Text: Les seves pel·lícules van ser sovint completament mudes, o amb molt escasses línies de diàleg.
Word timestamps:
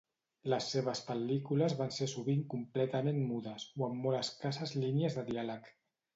Les 0.51 0.69
seves 0.75 1.01
pel·lícules 1.09 1.75
van 1.81 1.93
ser 1.97 2.07
sovint 2.13 2.41
completament 2.55 3.21
mudes, 3.27 3.67
o 3.83 3.87
amb 3.91 4.03
molt 4.09 4.21
escasses 4.23 4.75
línies 4.87 5.21
de 5.21 5.29
diàleg. 5.31 5.71